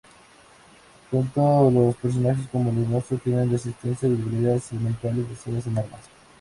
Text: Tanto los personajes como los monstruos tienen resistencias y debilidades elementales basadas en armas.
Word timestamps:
Tanto 1.11 1.69
los 1.69 1.95
personajes 1.97 2.47
como 2.51 2.71
los 2.71 2.87
monstruos 2.87 3.21
tienen 3.21 3.51
resistencias 3.51 4.11
y 4.11 4.15
debilidades 4.15 4.71
elementales 4.71 5.29
basadas 5.29 5.67
en 5.67 5.77
armas. 5.77 6.01